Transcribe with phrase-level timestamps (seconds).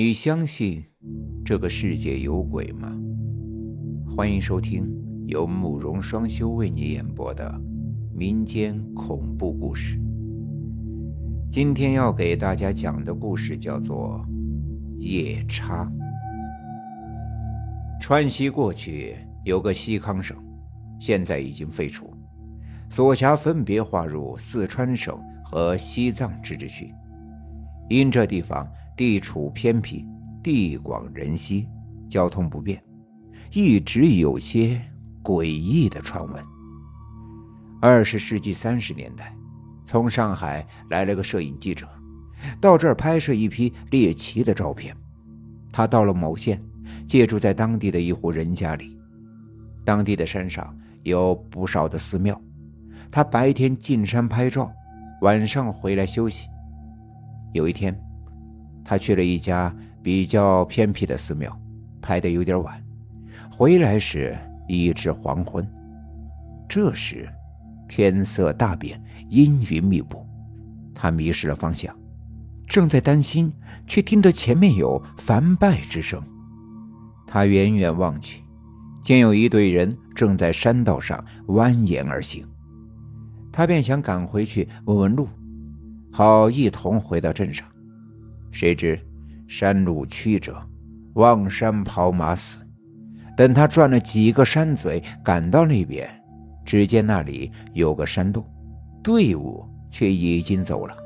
[0.00, 0.84] 你相信
[1.44, 2.96] 这个世界有鬼吗？
[4.06, 4.88] 欢迎收听
[5.26, 7.52] 由慕容双修为你演播的
[8.14, 10.00] 民间恐怖故事。
[11.50, 14.24] 今天要给大家讲的故事叫做
[15.00, 15.84] 《夜叉》。
[18.00, 20.36] 川西过去有个西康省，
[21.00, 22.08] 现在已经废除，
[22.88, 26.94] 所辖分别划入四川省和西藏自治区。
[27.88, 28.64] 因这地方
[28.98, 30.04] 地处偏僻，
[30.42, 31.68] 地广人稀，
[32.10, 32.82] 交通不便，
[33.52, 34.82] 一直有些
[35.22, 36.44] 诡异的传闻。
[37.80, 39.32] 二十世纪三十年代，
[39.84, 41.88] 从上海来了个摄影记者，
[42.60, 44.92] 到这儿拍摄一批猎奇的照片。
[45.70, 46.60] 他到了某县，
[47.06, 48.98] 借住在当地的一户人家里。
[49.84, 52.36] 当地的山上有不少的寺庙，
[53.12, 54.68] 他白天进山拍照，
[55.20, 56.48] 晚上回来休息。
[57.52, 57.96] 有一天，
[58.88, 59.70] 他去了一家
[60.02, 61.54] 比较偏僻的寺庙，
[62.00, 62.82] 拍的有点晚，
[63.50, 64.34] 回来时
[64.66, 65.68] 已至黄昏。
[66.66, 67.28] 这时，
[67.86, 70.26] 天色大变，阴云密布，
[70.94, 71.94] 他迷失了方向，
[72.66, 73.52] 正在担心，
[73.86, 76.22] 却听得前面有梵拜之声。
[77.26, 78.42] 他远远望去，
[79.02, 82.42] 见有一队人正在山道上蜿蜒而行，
[83.52, 85.28] 他便想赶回去问问路。
[86.10, 87.66] 好，一同回到镇上。
[88.50, 88.98] 谁知
[89.46, 90.60] 山路曲折，
[91.14, 92.64] 望山跑马死。
[93.36, 96.08] 等他转了几个山嘴，赶到那边，
[96.64, 98.44] 只见那里有个山洞，
[99.02, 100.96] 队伍却已经走了。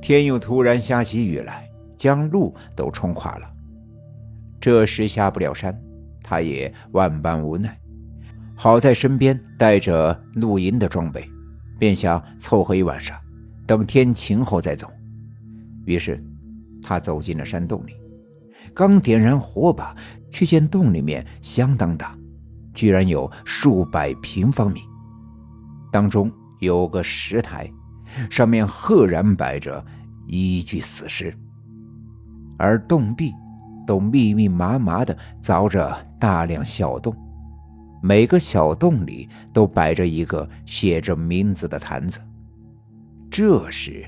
[0.00, 3.50] 天又突然下起雨来，将路都冲垮了。
[4.60, 5.76] 这时下不了山，
[6.22, 7.76] 他也万般无奈。
[8.54, 11.28] 好在身边带着露营的装备，
[11.78, 13.18] 便想凑合一晚上。
[13.66, 14.86] 等天晴后再走。
[15.84, 16.22] 于是，
[16.82, 17.94] 他走进了山洞里，
[18.74, 19.94] 刚点燃火把，
[20.30, 22.16] 却见洞里面相当大，
[22.72, 24.80] 居然有数百平方米。
[25.92, 26.30] 当中
[26.60, 27.70] 有个石台，
[28.30, 29.84] 上面赫然摆着
[30.26, 31.36] 一具死尸，
[32.58, 33.32] 而洞壁
[33.86, 37.14] 都密密麻麻的凿着大量小洞，
[38.02, 42.20] 每个小洞里都摆着一个写着名字的坛子。
[43.30, 44.06] 这时，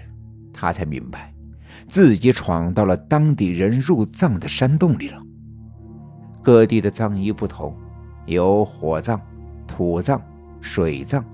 [0.52, 1.31] 他才明白，
[1.86, 5.22] 自己闯到了当地人入葬的山洞里了。
[6.42, 7.74] 各地的葬仪不同，
[8.26, 9.20] 有火葬、
[9.66, 10.20] 土葬、
[10.60, 11.24] 水葬，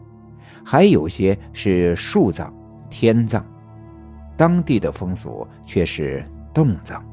[0.65, 2.53] 还有些是树葬、
[2.91, 3.44] 天葬。
[4.37, 7.05] 当地的风俗却是洞葬。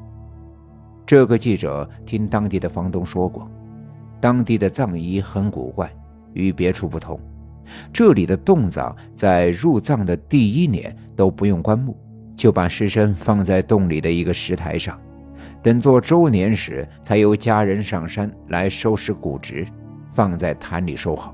[1.05, 3.49] 这个记者听当地的房东说过，
[4.19, 5.91] 当地的葬仪很古怪，
[6.33, 7.19] 与别处不同。
[7.91, 11.97] 这里的洞葬在入葬的第一年都不用棺木，
[12.35, 14.99] 就把尸身放在洞里的一个石台上，
[15.63, 19.65] 等做周年时，才由家人上山来收拾骨殖，
[20.11, 21.33] 放在坛里收好。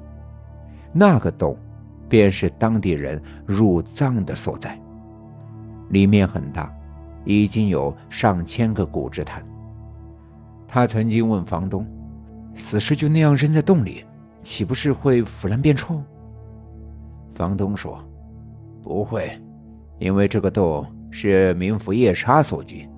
[0.93, 1.57] 那个洞，
[2.07, 4.79] 便是当地人入葬的所在。
[5.89, 6.73] 里面很大，
[7.25, 9.43] 已经有上千个骨殖坛。
[10.67, 11.85] 他曾经问房东
[12.55, 14.05] ：“死尸就那样扔在洞里，
[14.41, 16.01] 岂不是会腐烂变臭？”
[17.35, 18.01] 房东说
[18.81, 19.37] ：“不会，
[20.01, 22.89] 因为这个洞是冥府夜叉所居，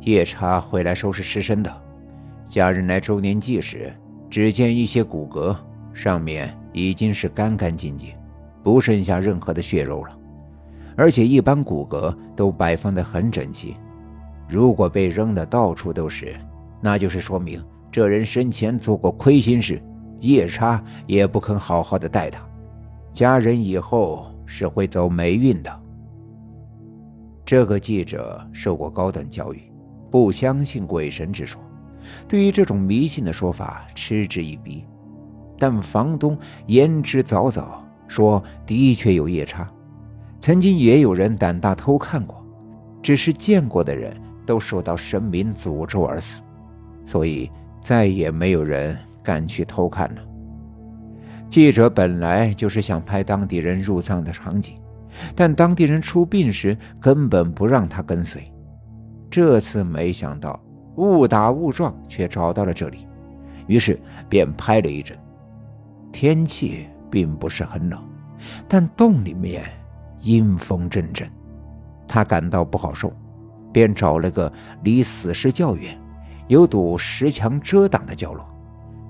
[0.00, 1.70] 夜叉会来收拾尸身的。
[2.48, 3.94] 家人来周年祭时，
[4.30, 5.54] 只见一些骨骼，
[5.92, 8.08] 上面已经是干干净净，
[8.62, 10.18] 不剩下任何的血肉了。
[10.96, 13.76] 而且一般骨骼都摆放的很整齐，
[14.48, 16.34] 如果被扔的到处都是，
[16.80, 17.62] 那就是说明
[17.92, 19.78] 这人生前做过亏心事，
[20.20, 22.42] 夜叉也不肯好好的待他。”
[23.12, 25.82] 家人以后是会走霉运的。
[27.46, 29.62] 这个记者受过高等教育，
[30.10, 31.62] 不相信鬼神之说，
[32.26, 34.84] 对于这种迷信的说法嗤之以鼻。
[35.56, 36.36] 但房东
[36.66, 37.64] 言之凿凿，
[38.08, 39.70] 说的确有夜叉，
[40.40, 42.44] 曾经也有人胆大偷看过，
[43.00, 46.42] 只是见过的人都受到神明诅咒而死，
[47.04, 47.48] 所以
[47.80, 50.20] 再也没有人敢去偷看了。
[51.48, 54.74] 记者本来就是想拍当地人入葬的场景，
[55.34, 58.52] 但当地人出殡时根本不让他跟随。
[59.30, 60.58] 这次没想到
[60.96, 63.06] 误打误撞，却找到了这里，
[63.66, 63.98] 于是
[64.28, 65.16] 便拍了一阵。
[66.12, 68.02] 天气并不是很冷，
[68.66, 69.64] 但洞里面
[70.20, 71.28] 阴风阵阵，
[72.08, 73.12] 他感到不好受，
[73.72, 74.50] 便找了个
[74.82, 75.98] 离死尸较远、
[76.48, 78.46] 有堵石墙遮挡的角落，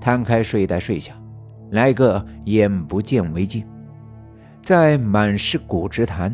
[0.01, 1.13] 摊开睡袋睡下。
[1.71, 3.65] 来个眼不见为净，
[4.61, 6.33] 在满是骨殖痰，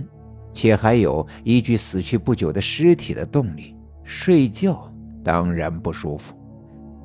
[0.53, 4.91] 且还有一具死去不久的尸体的洞里睡觉，
[5.23, 6.33] 当然不舒服，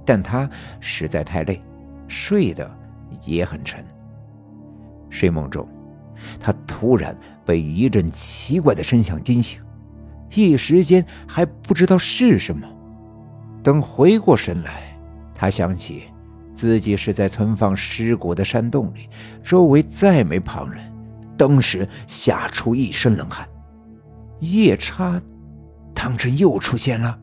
[0.04, 0.48] 但他
[0.80, 1.62] 实在太累，
[2.06, 2.70] 睡得
[3.24, 3.84] 也很沉。
[5.10, 5.66] 睡梦中，
[6.40, 9.60] 他突然被一阵奇怪的声响惊醒，
[10.34, 12.66] 一时间还不知道是什么。
[13.62, 14.98] 等回过神来，
[15.34, 16.04] 他想起
[16.54, 19.08] 自己是在存放尸骨的山洞里，
[19.42, 20.87] 周围再没旁人，
[21.38, 23.48] 当时吓出一身冷汗。
[24.40, 25.22] 夜叉，
[25.94, 27.18] 当真又出现了。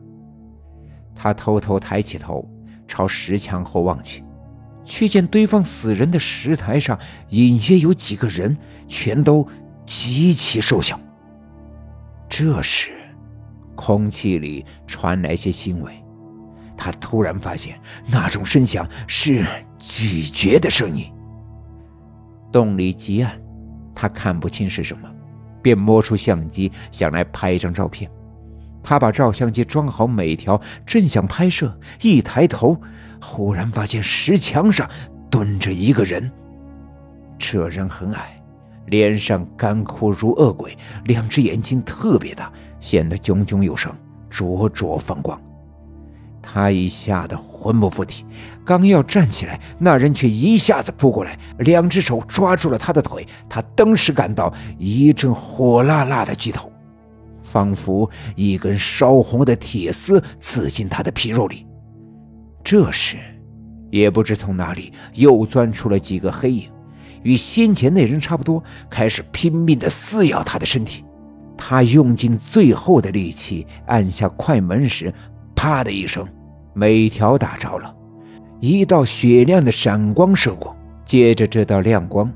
[1.14, 2.46] 他偷偷抬起头，
[2.88, 4.24] 朝石墙后望去，
[4.84, 6.98] 却见堆放死人的石台上
[7.30, 8.56] 隐约有几个人，
[8.88, 9.46] 全都
[9.84, 10.98] 极其瘦小。
[12.28, 12.90] 这时，
[13.74, 16.04] 空气里传来些腥味，
[16.76, 19.46] 他突然发现那种声响是
[19.78, 21.10] 咀嚼的声音。
[22.52, 23.40] 洞里极暗，
[23.96, 25.10] 他看不清是什么，
[25.60, 28.08] 便摸出相机想来拍一张照片。
[28.82, 32.80] 他把照相机装好每条，正想拍摄，一抬头，
[33.20, 34.88] 忽然发现石墙上
[35.28, 36.30] 蹲着一个人。
[37.38, 38.40] 这人很矮，
[38.86, 43.90] 脸上干枯如恶鬼，两只眼睛特别大，显得炯炯有神，
[44.30, 45.40] 灼灼放光。
[46.48, 48.24] 他已吓得魂不附体，
[48.64, 53.26] 刚要站起来，那人却一下子扑过来，两只手抓住了他的腿。
[53.48, 56.70] 他当时感到一阵火辣辣的剧痛。
[57.42, 61.66] 仿佛一根烧红的铁丝刺进他的皮肉里。
[62.64, 63.16] 这时，
[63.90, 66.68] 也不知从哪里又钻出了几个黑影，
[67.22, 71.04] 与先前那人差不多，开始拼命地撕咬他的身体。
[71.56, 75.14] 他用尽最后的力气按下快门时，
[75.54, 76.26] 啪的一声，
[76.78, 77.96] 每条打着了，
[78.60, 80.76] 一道雪亮的闪光射过，
[81.06, 82.30] 接着这道亮光。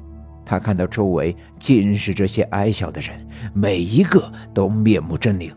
[0.47, 3.11] 他看到周围尽是这些矮小的人，
[3.53, 5.53] 每一个都面目狰狞，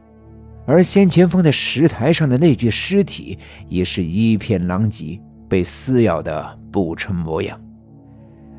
[0.65, 3.39] 而先前放在石台上的那具尸体
[3.69, 7.57] 也是一片狼藉，被撕咬的不成模样。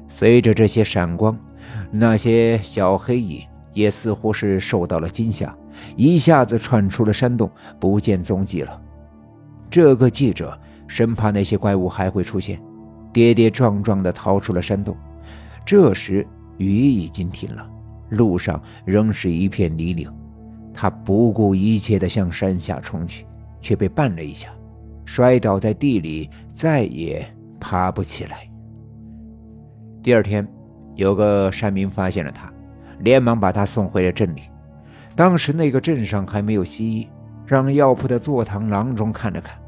[0.09, 1.39] 随着这些闪光，
[1.91, 3.43] 那些小黑影
[3.75, 5.55] 也似乎是受到了惊吓，
[5.97, 8.81] 一下子窜出了山洞，不见踪迹了。
[9.75, 10.57] 这个记者
[10.87, 12.63] 生怕那些怪物还会出现，
[13.13, 14.97] 跌跌撞撞地逃出了山洞。
[15.67, 16.25] 这时
[16.59, 17.69] 雨已经停了，
[18.11, 20.09] 路上仍是一片泥泞。
[20.73, 23.27] 他不顾一切地向山下冲去，
[23.61, 24.49] 却被绊了一下，
[25.05, 27.27] 摔倒在地里，再也
[27.59, 28.49] 爬不起来。
[30.05, 30.47] 第二天，
[30.95, 32.49] 有个山民发现了他，
[33.01, 34.43] 连忙把他送回了镇里。
[35.17, 37.09] 当时那个镇上还没有西医，
[37.45, 39.59] 让药铺的坐堂郎中看了看，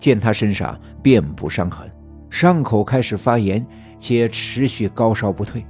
[0.00, 1.88] 见他身上遍布伤痕，
[2.28, 3.64] 伤口开始发炎。
[4.02, 5.62] 且持续高烧不退，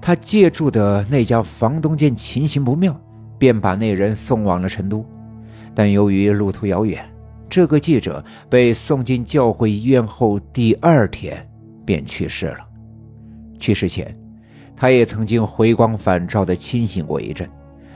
[0.00, 2.98] 他借住的那家房东见情形不妙，
[3.38, 5.04] 便把那人送往了成都。
[5.74, 7.04] 但由于路途遥远，
[7.50, 11.46] 这个记者被送进教会医院后，第二天
[11.84, 12.66] 便去世了。
[13.58, 14.18] 去世前，
[14.74, 17.46] 他也曾经回光返照地清醒过一阵，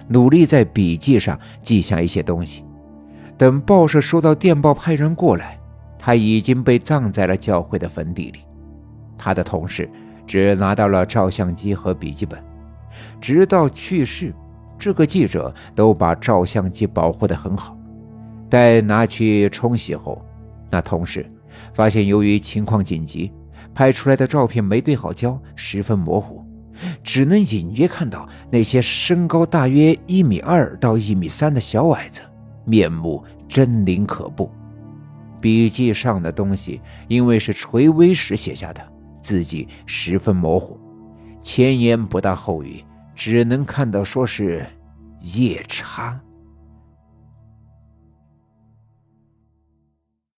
[0.07, 2.63] 努力在笔记上记下一些东西。
[3.39, 5.59] 等报社收到电报派人过来，
[5.99, 8.41] 他已经被葬在了教会的坟地里。
[9.19, 9.91] 他的同事
[10.27, 12.43] 只拿到了照相机和笔记本，
[13.21, 14.33] 直到去世，
[14.79, 17.77] 这个记者都把照相机保护得很好。
[18.49, 20.25] 待拿去冲洗后，
[20.71, 21.31] 那同事
[21.75, 23.33] 发现，由于情况紧急，
[23.75, 26.43] 拍出来的照片没对好焦，十分模糊，
[27.03, 32.21] 只能隐约看到那些身高大约一米二到一米三的小矮子，
[32.67, 34.51] 面目狰狞可怖。
[35.41, 38.87] 笔记上的东西因为是垂危时写下的。
[39.23, 40.79] 字迹十分模糊，
[41.43, 44.65] 前言不搭后语，只能看到说是
[45.35, 46.21] 夜叉。